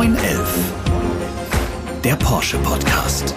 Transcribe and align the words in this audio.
911. 0.00 0.72
Der 2.02 2.16
Porsche 2.16 2.56
Podcast. 2.60 3.34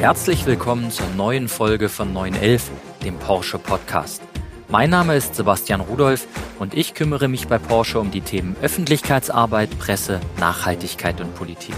Herzlich 0.00 0.44
willkommen 0.44 0.90
zur 0.90 1.06
neuen 1.16 1.46
Folge 1.46 1.88
von 1.88 2.12
911, 2.12 2.72
dem 3.04 3.16
Porsche 3.18 3.60
Podcast. 3.60 4.20
Mein 4.68 4.90
Name 4.90 5.14
ist 5.14 5.36
Sebastian 5.36 5.80
Rudolph 5.80 6.26
und 6.58 6.74
ich 6.74 6.94
kümmere 6.94 7.28
mich 7.28 7.46
bei 7.46 7.58
Porsche 7.58 8.00
um 8.00 8.10
die 8.10 8.22
Themen 8.22 8.56
Öffentlichkeitsarbeit, 8.60 9.78
Presse, 9.78 10.18
Nachhaltigkeit 10.40 11.20
und 11.20 11.32
Politik. 11.36 11.76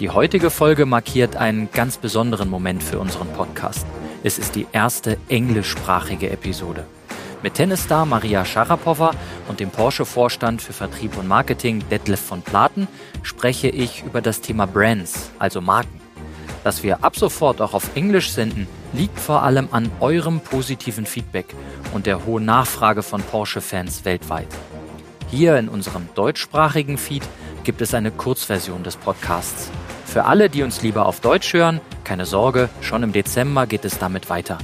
Die 0.00 0.08
heutige 0.08 0.48
Folge 0.48 0.86
markiert 0.86 1.36
einen 1.36 1.70
ganz 1.70 1.98
besonderen 1.98 2.48
Moment 2.48 2.82
für 2.82 2.98
unseren 2.98 3.28
Podcast. 3.34 3.84
Es 4.24 4.36
ist 4.36 4.56
die 4.56 4.66
erste 4.72 5.16
englischsprachige 5.28 6.30
Episode. 6.30 6.84
Mit 7.40 7.54
Tennisstar 7.54 8.04
Maria 8.04 8.44
Sharapova 8.44 9.12
und 9.46 9.60
dem 9.60 9.70
Porsche-Vorstand 9.70 10.60
für 10.60 10.72
Vertrieb 10.72 11.16
und 11.16 11.28
Marketing 11.28 11.88
Detlef 11.88 12.18
von 12.18 12.42
Platen 12.42 12.88
spreche 13.22 13.68
ich 13.68 14.02
über 14.04 14.20
das 14.20 14.40
Thema 14.40 14.66
Brands, 14.66 15.30
also 15.38 15.60
Marken. 15.60 16.00
Dass 16.64 16.82
wir 16.82 17.04
ab 17.04 17.16
sofort 17.16 17.60
auch 17.60 17.74
auf 17.74 17.94
Englisch 17.94 18.32
senden, 18.32 18.66
liegt 18.92 19.20
vor 19.20 19.44
allem 19.44 19.68
an 19.70 19.88
eurem 20.00 20.40
positiven 20.40 21.06
Feedback 21.06 21.54
und 21.94 22.06
der 22.06 22.26
hohen 22.26 22.44
Nachfrage 22.44 23.04
von 23.04 23.22
Porsche-Fans 23.22 24.04
weltweit. 24.04 24.48
Hier 25.30 25.56
in 25.58 25.68
unserem 25.68 26.08
deutschsprachigen 26.16 26.98
Feed 26.98 27.22
gibt 27.62 27.80
es 27.82 27.94
eine 27.94 28.10
Kurzversion 28.10 28.82
des 28.82 28.96
Podcasts. 28.96 29.70
Für 30.08 30.24
alle, 30.24 30.48
die 30.48 30.62
uns 30.62 30.80
lieber 30.82 31.04
auf 31.04 31.20
Deutsch 31.20 31.52
hören, 31.52 31.82
keine 32.02 32.24
Sorge, 32.24 32.70
schon 32.80 33.02
im 33.02 33.12
Dezember 33.12 33.66
geht 33.66 33.84
es 33.84 33.98
damit 33.98 34.30
weiter. 34.30 34.56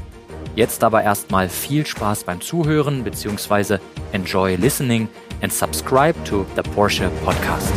Jetzt 0.56 0.82
aber 0.82 1.02
erstmal 1.02 1.50
viel 1.50 1.84
Spaß 1.84 2.24
beim 2.24 2.40
Zuhören 2.40 3.04
bzw. 3.04 3.76
enjoy 4.12 4.56
listening 4.56 5.06
and 5.42 5.52
subscribe 5.52 6.14
to 6.24 6.46
the 6.56 6.62
Porsche 6.62 7.10
Podcast. 7.26 7.74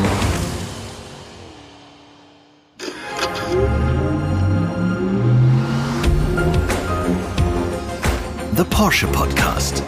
The 8.55 8.63
Porsche 8.63 9.07
Podcast. 9.07 9.83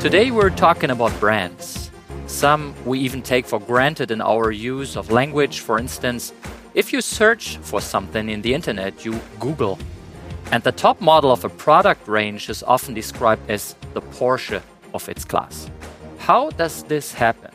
Today 0.00 0.30
we're 0.30 0.50
talking 0.50 0.90
about 0.90 1.18
brands. 1.18 1.90
Some 2.28 2.72
we 2.86 3.00
even 3.00 3.20
take 3.20 3.44
for 3.44 3.58
granted 3.58 4.12
in 4.12 4.20
our 4.20 4.52
use 4.52 4.96
of 4.96 5.10
language. 5.10 5.58
For 5.58 5.76
instance, 5.76 6.32
if 6.72 6.92
you 6.92 7.00
search 7.00 7.56
for 7.62 7.80
something 7.80 8.28
in 8.28 8.40
the 8.40 8.54
internet, 8.54 9.04
you 9.04 9.20
Google. 9.40 9.76
And 10.52 10.62
the 10.62 10.70
top 10.70 11.00
model 11.00 11.32
of 11.32 11.44
a 11.44 11.48
product 11.48 12.06
range 12.06 12.48
is 12.48 12.62
often 12.62 12.94
described 12.94 13.50
as 13.50 13.74
the 13.92 14.00
Porsche 14.00 14.62
of 14.94 15.08
its 15.08 15.24
class. 15.24 15.68
How 16.18 16.50
does 16.50 16.84
this 16.84 17.12
happen? 17.12 17.50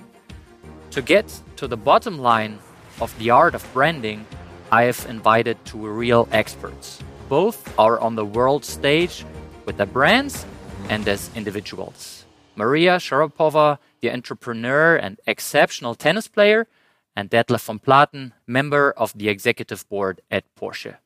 To 0.91 1.02
get 1.02 1.33
to 1.55 1.66
the 1.66 1.78
bottom 1.78 2.19
line 2.19 2.59
of 3.00 3.17
the 3.19 3.30
art 3.30 3.55
of 3.55 3.66
branding, 3.72 4.25
I 4.69 4.83
have 4.83 5.05
invited 5.07 5.63
two 5.63 5.88
real 5.88 6.28
experts. 6.33 7.00
Both 7.30 7.73
are 7.80 8.02
on 8.02 8.16
the 8.16 8.25
world 8.25 8.66
stage 8.66 9.23
with 9.66 9.78
their 9.78 9.85
brands 9.88 10.45
and 10.89 11.07
as 11.07 11.30
individuals. 11.35 12.25
Maria 12.56 12.98
Sharapova, 12.98 13.80
the 14.02 14.12
entrepreneur 14.12 14.96
and 14.96 15.20
exceptional 15.26 15.96
tennis 15.96 16.28
player, 16.28 16.68
and 17.16 17.30
Detlef 17.30 17.66
von 17.66 17.80
Platen, 17.80 18.34
member 18.48 18.92
of 18.92 19.14
the 19.18 19.30
executive 19.30 19.88
board 19.90 20.22
at 20.32 20.44
Porsche. 20.56 20.98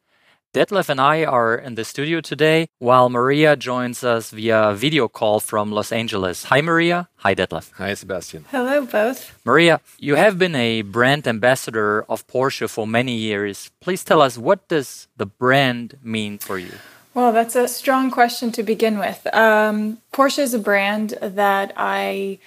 Detlef 0.54 0.90
and 0.90 1.00
I 1.00 1.24
are 1.24 1.56
in 1.56 1.76
the 1.76 1.84
studio 1.84 2.22
today, 2.22 2.70
while 2.80 3.10
Maria 3.10 3.56
joins 3.56 4.04
us 4.04 4.32
via 4.32 4.74
video 4.74 5.08
call 5.08 5.40
from 5.40 5.72
Los 5.72 5.92
Angeles. 5.92 6.46
Hi, 6.46 6.62
Maria. 6.62 7.10
Hi, 7.18 7.36
Detlef. 7.36 7.72
Hi, 7.74 7.94
Sebastian. 7.94 8.46
Hello, 8.50 8.86
both. 8.86 9.38
Maria, 9.46 9.82
you 10.00 10.16
have 10.16 10.40
been 10.40 10.56
a 10.56 10.82
brand 10.82 11.28
ambassador 11.28 12.04
of 12.10 12.26
Porsche 12.28 12.70
for 12.70 12.88
many 12.88 13.16
years. 13.16 13.70
Please 13.82 14.04
tell 14.04 14.22
us 14.22 14.38
what 14.38 14.68
does 14.68 15.08
the 15.18 15.26
brand 15.28 15.98
mean 16.02 16.38
for 16.40 16.58
you? 16.58 16.74
Well, 17.18 17.32
that's 17.32 17.56
a 17.56 17.68
strong 17.68 18.12
question 18.12 18.52
to 18.52 18.62
begin 18.62 19.00
with. 19.00 19.26
Um, 19.34 19.98
Porsche 20.14 20.38
is 20.38 20.54
a 20.54 20.60
brand 20.60 21.18
that 21.20 21.74
I 21.76 22.38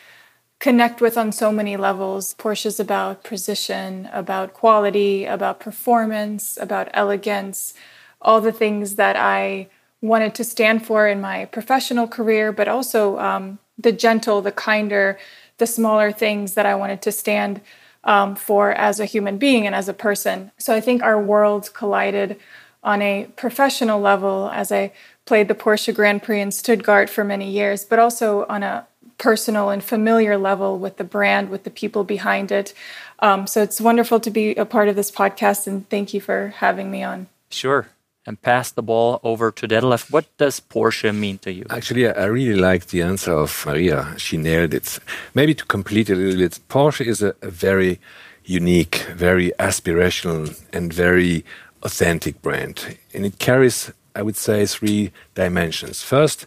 connect 0.61 1.01
with 1.01 1.19
on 1.19 1.33
so 1.33 1.51
many 1.51 1.77
levels. 1.77 2.37
Porsche 2.39 2.67
is 2.67 2.79
about 2.79 3.25
precision, 3.25 4.09
about 4.13 4.55
quality, 4.55 5.25
about 5.25 5.59
performance, 5.59 6.57
about 6.57 6.89
elegance, 6.95 7.75
all 8.23 8.41
the 8.41 8.53
things 8.53 8.95
that 8.95 9.17
I 9.17 9.67
wanted 10.03 10.37
to 10.37 10.45
stand 10.45 10.87
for 10.87 11.09
in 11.09 11.21
my 11.21 11.47
professional 11.47 12.07
career, 12.07 12.53
but 12.53 12.69
also 12.69 13.19
um, 13.19 13.59
the 13.77 13.91
gentle, 13.91 14.41
the 14.41 14.53
kinder, 14.53 15.19
the 15.59 15.67
smaller 15.67 16.13
things 16.13 16.55
that 16.55 16.65
I 16.65 16.77
wanted 16.77 17.03
to 17.03 17.11
stand 17.11 17.61
um, 18.05 18.37
for 18.37 18.71
as 18.71 19.01
a 19.01 19.05
human 19.05 19.37
being 19.37 19.67
and 19.67 19.75
as 19.75 19.89
a 19.89 19.95
person. 19.95 20.53
So 20.59 20.73
I 20.73 20.81
think 20.81 21.03
our 21.03 21.21
worlds 21.21 21.69
collided 21.69 22.39
on 22.83 23.03
a 23.03 23.27
professional 23.37 24.01
level 24.01 24.51
as 24.53 24.73
I 24.73 24.93
played 25.27 25.49
the 25.49 25.55
Porsche 25.55 25.95
Grand 25.95 26.23
Prix 26.23 26.41
in 26.41 26.51
Stuttgart 26.51 27.11
for 27.11 27.25
many 27.25 27.51
years, 27.51 27.85
but 27.85 27.99
also 27.99 28.47
on 28.49 28.63
a 28.63 28.87
personal 29.19 29.69
and 29.69 29.85
familiar 29.85 30.39
level 30.39 30.79
with 30.79 30.97
the 30.97 31.05
brand, 31.05 31.51
with 31.51 31.65
the 31.65 31.71
people 31.71 32.05
behind 32.05 32.51
it. 32.51 32.73
Um, 33.21 33.47
so 33.47 33.63
it's 33.63 33.81
wonderful 33.81 34.19
to 34.21 34.31
be 34.31 34.55
a 34.55 34.65
part 34.65 34.89
of 34.89 34.97
this 34.97 35.11
podcast, 35.11 35.67
and 35.67 35.89
thank 35.91 36.15
you 36.15 36.21
for 36.21 36.55
having 36.57 36.91
me 36.91 37.03
on. 37.03 37.27
Sure. 37.51 37.89
And 38.27 38.41
pass 38.41 38.71
the 38.71 38.83
ball 38.83 39.21
over 39.23 39.51
to 39.51 39.69
Detlef. 39.69 40.11
What 40.11 40.27
does 40.37 40.61
Porsche 40.61 41.15
mean 41.15 41.39
to 41.39 41.53
you? 41.53 41.65
Actually, 41.71 42.09
I 42.09 42.25
really 42.25 42.59
like 42.59 42.87
the 42.87 43.03
answer 43.03 43.33
of 43.33 43.65
Maria. 43.67 44.15
She 44.19 44.37
nailed 44.37 44.75
it. 44.75 44.99
Maybe 45.35 45.55
to 45.55 45.65
complete 45.65 46.11
it 46.11 46.15
a 46.15 46.17
little 46.17 46.41
bit, 46.41 46.59
Porsche 46.69 47.07
is 47.07 47.23
a, 47.23 47.35
a 47.43 47.51
very 47.51 47.99
unique, 48.45 49.07
very 49.15 49.53
aspirational, 49.59 50.61
and 50.73 50.93
very 50.93 51.45
authentic 51.83 52.41
brand. 52.43 52.97
And 53.15 53.25
it 53.25 53.39
carries, 53.39 53.93
I 54.15 54.23
would 54.23 54.37
say, 54.37 54.67
three 54.67 55.13
dimensions. 55.35 56.03
First, 56.03 56.47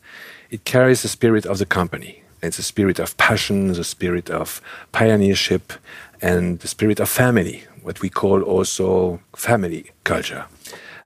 it 0.49 0.65
carries 0.65 1.01
the 1.01 1.07
spirit 1.07 1.45
of 1.45 1.57
the 1.57 1.65
company. 1.65 2.23
It's 2.41 2.59
a 2.59 2.63
spirit 2.63 2.99
of 2.99 3.15
passion, 3.17 3.71
the 3.73 3.83
spirit 3.83 4.29
of 4.29 4.61
pioneership, 4.93 5.77
and 6.21 6.59
the 6.59 6.67
spirit 6.67 6.99
of 6.99 7.09
family, 7.09 7.63
what 7.81 8.01
we 8.01 8.09
call 8.09 8.41
also 8.41 9.21
family 9.35 9.91
culture. 10.03 10.45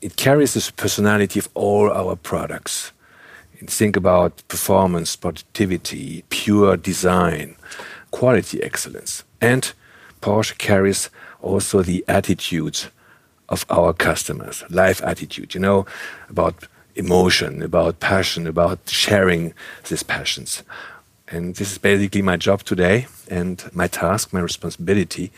It 0.01 0.15
carries 0.15 0.53
the 0.53 0.71
personality 0.73 1.39
of 1.39 1.49
all 1.53 1.91
our 1.91 2.15
products. 2.15 2.91
Think 3.65 3.95
about 3.95 4.43
performance, 4.47 5.15
productivity, 5.15 6.23
pure 6.29 6.77
design, 6.77 7.55
quality 8.11 8.61
excellence. 8.61 9.23
And 9.41 9.73
Porsche 10.21 10.57
carries 10.57 11.09
also 11.41 11.81
the 11.81 12.03
attitudes 12.07 12.89
of 13.49 13.65
our 13.69 13.93
customers, 13.93 14.63
life 14.69 15.01
attitude, 15.03 15.53
you 15.53 15.59
know, 15.59 15.85
about 16.29 16.67
emotion, 16.95 17.61
about 17.61 17.99
passion, 17.99 18.47
about 18.47 18.79
sharing 18.87 19.53
these 19.87 20.03
passions. 20.03 20.63
And 21.29 21.55
this 21.55 21.71
is 21.73 21.77
basically 21.77 22.21
my 22.21 22.37
job 22.37 22.63
today 22.63 23.07
and 23.29 23.63
my 23.73 23.87
task, 23.87 24.33
my 24.33 24.39
responsibility 24.39 25.31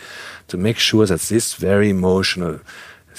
to 0.48 0.58
make 0.58 0.78
sure 0.78 1.06
that 1.06 1.22
this 1.22 1.56
very 1.56 1.90
emotional, 1.90 2.60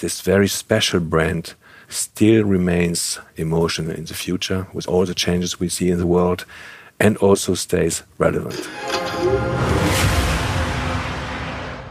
this 0.00 0.20
very 0.20 0.48
special 0.48 1.00
brand 1.00 1.54
still 1.88 2.44
remains 2.44 3.18
emotional 3.36 3.90
in 3.90 4.04
the 4.04 4.14
future 4.14 4.68
with 4.72 4.86
all 4.88 5.04
the 5.04 5.14
changes 5.14 5.58
we 5.58 5.68
see 5.68 5.90
in 5.90 5.98
the 5.98 6.06
world 6.06 6.44
and 7.00 7.16
also 7.16 7.54
stays 7.54 8.04
relevant. 8.18 8.68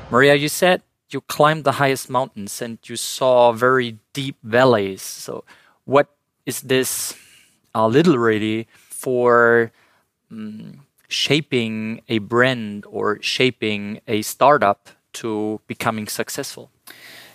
Maria, 0.10 0.36
you 0.36 0.48
said 0.48 0.82
you 1.10 1.22
climbed 1.22 1.64
the 1.64 1.74
highest 1.74 2.10
mountains 2.10 2.62
and 2.62 2.78
you 2.86 2.96
saw 2.96 3.52
very 3.52 3.98
deep 4.14 4.38
valleys. 4.44 5.02
So, 5.02 5.44
what 5.86 6.10
is 6.46 6.62
this 6.62 7.16
uh, 7.74 7.88
literally 7.88 8.68
for 8.74 9.72
um, 10.32 10.86
shaping 11.08 12.02
a 12.08 12.20
brand 12.20 12.86
or 12.88 13.20
shaping 13.22 14.02
a 14.08 14.22
startup 14.22 14.90
to 15.14 15.60
becoming 15.68 16.08
successful? 16.08 16.70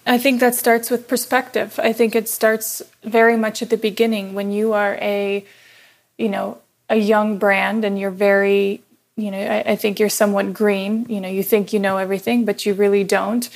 I 0.07 0.19
think 0.19 0.41
that 0.41 0.55
starts 0.55 0.91
with 0.91 1.09
perspective. 1.09 1.81
I 1.83 1.93
think 1.93 2.15
it 2.15 2.29
starts 2.29 2.83
very 3.03 3.37
much 3.37 3.63
at 3.63 3.71
the 3.71 3.77
beginning 3.77 4.35
when 4.35 4.53
you 4.53 4.75
are 4.75 4.97
a, 5.01 5.45
you 6.19 6.29
know, 6.29 6.59
a 6.91 6.97
young 6.97 7.39
brand 7.39 7.85
and 7.85 7.99
you're 7.99 8.11
very 8.11 8.83
you 9.17 9.31
know, 9.31 9.39
I, 9.39 9.73
I, 9.73 9.77
think 9.77 10.01
you're 10.01 10.09
somewhat 10.09 10.53
green. 10.53 11.07
You 11.09 11.21
know, 11.21 11.29
you 11.29 11.43
think 11.43 11.73
you 11.73 11.79
know 11.79 11.99
everything, 11.99 12.45
but 12.45 12.67
you 12.67 12.75
really 12.75 13.05
don't. 13.05 13.49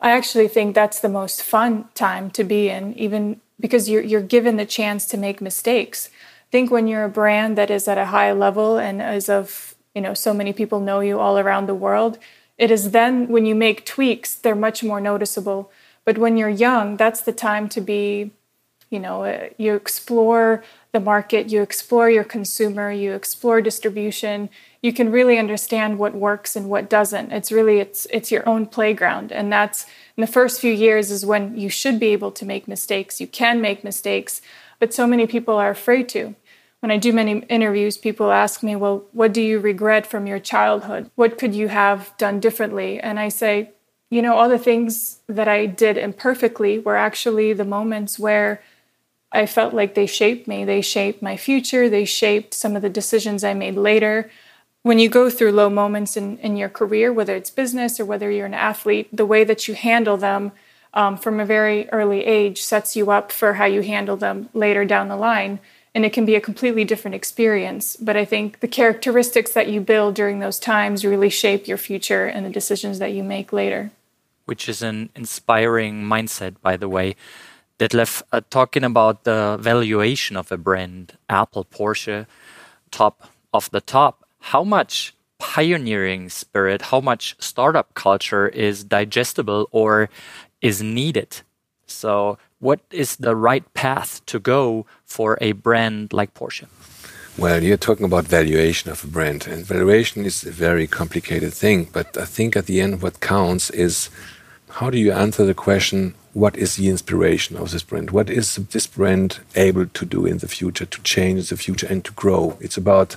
I 0.00 0.10
actually 0.10 0.48
think 0.48 0.74
that's 0.74 1.00
the 1.00 1.08
most 1.08 1.42
fun 1.42 1.88
time 1.94 2.30
to 2.32 2.44
be 2.44 2.68
in, 2.68 2.92
even 2.98 3.40
because 3.58 3.88
you're 3.88 4.02
you're 4.02 4.20
given 4.20 4.56
the 4.56 4.66
chance 4.66 5.06
to 5.06 5.16
make 5.16 5.40
mistakes. 5.40 6.10
I 6.48 6.50
think 6.50 6.70
when 6.70 6.86
you're 6.86 7.04
a 7.04 7.08
brand 7.08 7.56
that 7.56 7.70
is 7.70 7.88
at 7.88 7.98
a 7.98 8.06
high 8.06 8.32
level 8.32 8.76
and 8.76 9.00
is 9.00 9.28
of 9.28 9.74
you 9.94 10.02
know 10.02 10.14
so 10.14 10.34
many 10.34 10.52
people 10.52 10.80
know 10.80 11.00
you 11.00 11.18
all 11.18 11.38
around 11.38 11.66
the 11.66 11.74
world, 11.74 12.18
It 12.58 12.70
is 12.70 12.90
then 12.90 13.28
when 13.28 13.46
you 13.46 13.54
make 13.54 13.84
tweaks, 13.84 14.34
they're 14.34 14.54
much 14.54 14.82
more 14.82 15.00
noticeable. 15.00 15.70
But 16.04 16.18
when 16.18 16.36
you're 16.36 16.48
young, 16.48 16.96
that's 16.96 17.20
the 17.20 17.32
time 17.32 17.68
to 17.70 17.80
be, 17.80 18.30
you 18.90 18.98
know, 18.98 19.24
uh, 19.24 19.48
you 19.58 19.74
explore 19.74 20.62
the 20.92 21.00
market, 21.00 21.50
you 21.50 21.60
explore 21.62 22.08
your 22.08 22.24
consumer, 22.24 22.90
you 22.90 23.12
explore 23.12 23.60
distribution. 23.60 24.48
You 24.86 24.92
can 24.92 25.10
really 25.10 25.36
understand 25.38 25.98
what 25.98 26.14
works 26.14 26.56
and 26.56 26.68
what 26.68 26.88
doesn't. 26.88 27.32
It's 27.32 27.50
really 27.50 27.80
it's 27.80 28.06
it's 28.18 28.30
your 28.30 28.48
own 28.48 28.66
playground, 28.66 29.32
and 29.32 29.52
that's 29.52 29.86
in 30.16 30.20
the 30.20 30.34
first 30.38 30.60
few 30.60 30.72
years 30.72 31.10
is 31.10 31.26
when 31.26 31.58
you 31.58 31.68
should 31.68 31.98
be 31.98 32.12
able 32.16 32.32
to 32.32 32.44
make 32.52 32.68
mistakes. 32.68 33.20
You 33.20 33.26
can 33.26 33.60
make 33.60 33.82
mistakes, 33.82 34.40
but 34.80 34.94
so 34.94 35.06
many 35.06 35.26
people 35.26 35.56
are 35.56 35.70
afraid 35.70 36.08
to 36.10 36.36
when 36.86 36.90
I 36.90 36.98
do 36.98 37.12
many 37.12 37.38
interviews, 37.48 37.96
people 37.96 38.30
ask 38.30 38.62
me, 38.62 38.76
Well, 38.76 39.06
what 39.12 39.32
do 39.32 39.42
you 39.42 39.58
regret 39.58 40.06
from 40.06 40.26
your 40.26 40.38
childhood? 40.38 41.10
What 41.16 41.38
could 41.38 41.54
you 41.54 41.66
have 41.68 42.16
done 42.16 42.38
differently? 42.38 43.00
And 43.00 43.18
I 43.18 43.28
say, 43.28 43.70
You 44.10 44.22
know, 44.22 44.36
all 44.36 44.48
the 44.48 44.58
things 44.58 45.18
that 45.26 45.48
I 45.48 45.66
did 45.66 45.98
imperfectly 45.98 46.78
were 46.78 46.96
actually 46.96 47.52
the 47.52 47.64
moments 47.64 48.20
where 48.20 48.62
I 49.32 49.46
felt 49.46 49.74
like 49.74 49.94
they 49.94 50.06
shaped 50.06 50.46
me. 50.46 50.64
They 50.64 50.80
shaped 50.80 51.22
my 51.22 51.36
future, 51.36 51.88
they 51.88 52.04
shaped 52.04 52.54
some 52.54 52.76
of 52.76 52.82
the 52.82 52.88
decisions 52.88 53.42
I 53.42 53.54
made 53.54 53.76
later. 53.76 54.30
When 54.86 55.00
you 55.00 55.08
go 55.08 55.28
through 55.30 55.50
low 55.50 55.68
moments 55.68 56.16
in, 56.16 56.38
in 56.38 56.56
your 56.56 56.68
career, 56.68 57.12
whether 57.12 57.34
it's 57.34 57.50
business 57.50 57.98
or 57.98 58.04
whether 58.04 58.30
you're 58.30 58.46
an 58.46 58.54
athlete, 58.54 59.08
the 59.12 59.26
way 59.26 59.42
that 59.42 59.66
you 59.66 59.74
handle 59.74 60.16
them 60.16 60.52
um, 60.94 61.16
from 61.16 61.40
a 61.40 61.44
very 61.44 61.88
early 61.90 62.24
age 62.24 62.62
sets 62.62 62.94
you 62.94 63.10
up 63.10 63.32
for 63.32 63.54
how 63.54 63.64
you 63.64 63.82
handle 63.82 64.16
them 64.16 64.48
later 64.54 64.84
down 64.84 65.08
the 65.08 65.16
line 65.16 65.58
and 65.92 66.04
it 66.04 66.12
can 66.12 66.24
be 66.24 66.36
a 66.36 66.40
completely 66.40 66.84
different 66.84 67.16
experience. 67.16 67.96
But 67.96 68.16
I 68.16 68.24
think 68.24 68.60
the 68.60 68.68
characteristics 68.68 69.50
that 69.54 69.68
you 69.68 69.80
build 69.80 70.14
during 70.14 70.38
those 70.38 70.60
times 70.60 71.04
really 71.04 71.30
shape 71.30 71.66
your 71.66 71.78
future 71.78 72.26
and 72.26 72.46
the 72.46 72.50
decisions 72.50 73.00
that 73.00 73.10
you 73.10 73.24
make 73.24 73.52
later. 73.52 73.90
Which 74.44 74.68
is 74.68 74.82
an 74.82 75.10
inspiring 75.16 76.04
mindset, 76.04 76.60
by 76.62 76.76
the 76.76 76.88
way. 76.88 77.16
Detlef, 77.80 78.22
uh, 78.30 78.40
talking 78.50 78.84
about 78.84 79.24
the 79.24 79.58
valuation 79.60 80.36
of 80.36 80.52
a 80.52 80.56
brand, 80.56 81.18
Apple, 81.28 81.64
Porsche, 81.64 82.26
top 82.92 83.28
of 83.52 83.68
the 83.72 83.80
top, 83.80 84.22
how 84.52 84.62
much 84.62 85.12
pioneering 85.38 86.28
spirit, 86.28 86.80
how 86.80 87.00
much 87.00 87.34
startup 87.40 87.92
culture 87.94 88.46
is 88.46 88.84
digestible 88.84 89.68
or 89.72 90.08
is 90.62 90.80
needed? 90.80 91.42
So, 91.86 92.38
what 92.60 92.80
is 92.92 93.16
the 93.16 93.34
right 93.34 93.66
path 93.74 94.24
to 94.26 94.38
go 94.38 94.86
for 95.04 95.36
a 95.40 95.50
brand 95.52 96.12
like 96.12 96.32
Porsche? 96.34 96.66
Well, 97.36 97.62
you're 97.62 97.76
talking 97.88 98.06
about 98.06 98.26
valuation 98.28 98.90
of 98.90 99.02
a 99.02 99.08
brand, 99.08 99.48
and 99.48 99.66
valuation 99.66 100.24
is 100.24 100.44
a 100.44 100.52
very 100.52 100.86
complicated 100.86 101.52
thing. 101.52 101.88
But 101.92 102.16
I 102.16 102.24
think 102.24 102.56
at 102.56 102.66
the 102.66 102.80
end, 102.80 103.02
what 103.02 103.20
counts 103.20 103.70
is 103.70 104.10
how 104.78 104.90
do 104.90 104.98
you 104.98 105.10
answer 105.10 105.44
the 105.44 105.54
question 105.54 106.14
what 106.34 106.56
is 106.56 106.76
the 106.76 106.88
inspiration 106.88 107.56
of 107.56 107.70
this 107.72 107.82
brand? 107.82 108.10
What 108.10 108.30
is 108.30 108.56
this 108.56 108.86
brand 108.86 109.40
able 109.56 109.86
to 109.86 110.04
do 110.04 110.24
in 110.24 110.38
the 110.38 110.48
future 110.48 110.86
to 110.86 111.02
change 111.02 111.48
the 111.48 111.56
future 111.56 111.88
and 111.88 112.04
to 112.04 112.12
grow? 112.12 112.56
It's 112.60 112.76
about 112.76 113.16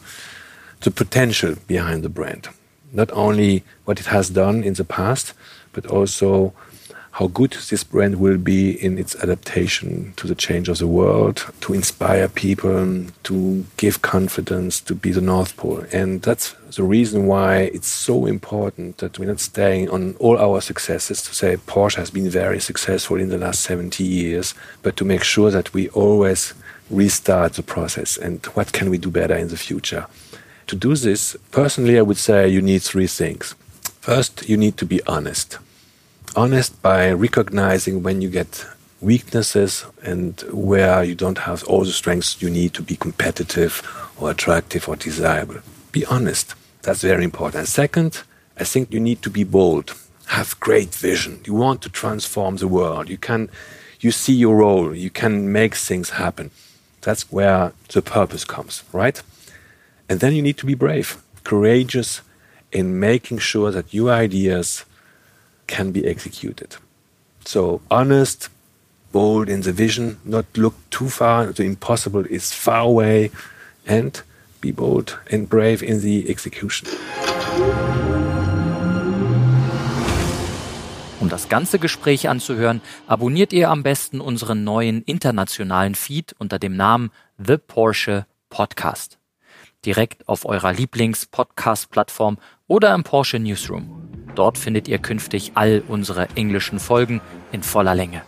the 0.81 0.91
potential 0.91 1.55
behind 1.67 2.03
the 2.03 2.09
brand, 2.09 2.47
not 2.91 3.11
only 3.11 3.63
what 3.85 3.99
it 3.99 4.07
has 4.07 4.29
done 4.29 4.63
in 4.63 4.73
the 4.73 4.85
past, 4.85 5.33
but 5.73 5.85
also 5.85 6.53
how 7.11 7.27
good 7.27 7.51
this 7.69 7.83
brand 7.83 8.19
will 8.19 8.37
be 8.37 8.71
in 8.71 8.97
its 8.97 9.15
adaptation 9.15 10.13
to 10.15 10.27
the 10.27 10.35
change 10.35 10.69
of 10.69 10.77
the 10.77 10.87
world, 10.87 11.45
to 11.59 11.73
inspire 11.73 12.29
people, 12.29 13.05
to 13.23 13.65
give 13.77 14.01
confidence, 14.01 14.79
to 14.79 14.95
be 14.95 15.11
the 15.11 15.19
North 15.19 15.57
Pole. 15.57 15.83
And 15.91 16.21
that's 16.21 16.55
the 16.75 16.83
reason 16.83 17.27
why 17.27 17.63
it's 17.73 17.87
so 17.87 18.25
important 18.25 18.99
that 18.99 19.19
we're 19.19 19.25
not 19.25 19.39
staying 19.41 19.89
on 19.89 20.15
all 20.19 20.37
our 20.37 20.61
successes 20.61 21.21
to 21.23 21.35
say 21.35 21.57
Porsche 21.57 21.95
has 21.95 22.11
been 22.11 22.29
very 22.29 22.59
successful 22.59 23.17
in 23.17 23.29
the 23.29 23.37
last 23.37 23.61
70 23.61 24.03
years, 24.03 24.53
but 24.81 24.95
to 24.95 25.03
make 25.03 25.23
sure 25.23 25.51
that 25.51 25.73
we 25.73 25.89
always 25.89 26.53
restart 26.89 27.53
the 27.53 27.63
process 27.63 28.17
and 28.17 28.45
what 28.47 28.71
can 28.71 28.89
we 28.89 28.97
do 28.97 29.11
better 29.11 29.35
in 29.35 29.49
the 29.49 29.57
future. 29.57 30.05
To 30.69 30.75
do 30.75 30.95
this, 30.95 31.35
personally, 31.51 31.97
I 31.97 32.03
would 32.03 32.17
say 32.17 32.47
you 32.47 32.61
need 32.61 32.81
three 32.83 33.07
things. 33.07 33.55
First, 34.01 34.47
you 34.47 34.57
need 34.57 34.77
to 34.77 34.85
be 34.85 35.01
honest 35.05 35.59
honest 36.35 36.81
by 36.81 37.11
recognizing 37.11 38.03
when 38.03 38.21
you 38.21 38.29
get 38.29 38.65
weaknesses 39.01 39.85
and 40.03 40.41
where 40.51 41.03
you 41.03 41.15
don't 41.15 41.39
have 41.39 41.63
all 41.65 41.83
the 41.83 41.91
strengths 41.91 42.41
you 42.41 42.49
need 42.49 42.73
to 42.73 42.81
be 42.81 42.95
competitive 42.95 43.81
or 44.17 44.31
attractive 44.31 44.87
or 44.87 44.95
desirable. 44.95 45.59
Be 45.91 46.05
honest. 46.05 46.55
That's 46.81 47.01
very 47.01 47.23
important. 47.23 47.67
Second, 47.67 48.23
I 48.57 48.63
think 48.63 48.93
you 48.93 48.99
need 48.99 49.21
to 49.23 49.29
be 49.29 49.43
bold. 49.43 49.95
Have 50.27 50.59
great 50.59 50.93
vision. 50.93 51.41
You 51.45 51.53
want 51.53 51.81
to 51.81 51.89
transform 51.89 52.57
the 52.57 52.67
world. 52.67 53.09
You 53.09 53.17
can 53.17 53.49
you 53.99 54.11
see 54.11 54.33
your 54.33 54.55
role. 54.57 54.95
You 54.95 55.09
can 55.09 55.51
make 55.51 55.75
things 55.75 56.11
happen. 56.11 56.51
That's 57.01 57.31
where 57.31 57.73
the 57.89 58.01
purpose 58.01 58.45
comes, 58.45 58.83
right? 58.93 59.21
And 60.09 60.19
then 60.19 60.33
you 60.33 60.41
need 60.41 60.57
to 60.57 60.65
be 60.65 60.73
brave, 60.73 61.17
courageous 61.43 62.21
in 62.71 62.99
making 62.99 63.39
sure 63.39 63.71
that 63.71 63.93
your 63.93 64.11
ideas 64.11 64.85
can 65.67 65.91
be 65.91 66.05
executed. 66.05 66.77
So 67.45 67.81
honest, 67.91 68.49
bold 69.11 69.49
in 69.49 69.61
the 69.61 69.71
vision, 69.71 70.17
not 70.25 70.45
look 70.57 70.73
too 70.89 71.09
far. 71.09 71.53
The 71.53 71.63
impossible 71.63 72.25
is 72.25 72.53
far 72.53 72.81
away, 72.81 73.31
and 73.85 74.21
be 74.61 74.71
bold 74.71 75.19
and 75.31 75.47
brave 75.47 75.83
in 75.83 76.01
the 76.01 76.27
execution. 76.27 76.87
Um 81.19 81.29
das 81.29 81.49
ganze 81.49 81.77
Gespräch 81.77 82.29
anzuhören, 82.29 82.81
abonniert 83.07 83.53
ihr 83.53 83.69
am 83.69 83.83
besten 83.83 84.21
unseren 84.21 84.63
neuen 84.63 85.03
internationalen 85.03 85.93
Feed 85.93 86.33
unter 86.39 86.57
dem 86.57 86.75
Namen 86.75 87.11
The 87.37 87.57
Porsche 87.57 88.25
Podcast. 88.49 89.18
Direkt 89.85 90.27
auf 90.27 90.45
eurer 90.45 90.73
Lieblings-Podcast-Plattform 90.73 92.37
oder 92.67 92.93
im 92.93 93.03
Porsche 93.03 93.39
Newsroom. 93.39 94.09
Dort 94.35 94.57
findet 94.57 94.87
ihr 94.87 94.99
künftig 94.99 95.53
all 95.55 95.83
unsere 95.87 96.27
englischen 96.35 96.79
Folgen 96.79 97.21
in 97.51 97.63
voller 97.63 97.95
Länge. 97.95 98.21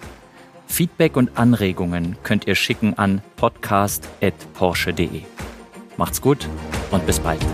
Feedback 0.68 1.18
und 1.18 1.38
Anregungen 1.38 2.16
könnt 2.24 2.48
ihr 2.48 2.56
schicken 2.56 2.98
an 2.98 3.22
podcast.porsche.de. 3.36 5.24
Macht's 5.98 6.22
gut 6.22 6.48
und 6.92 7.06
bis 7.06 7.20
bald. 7.20 7.46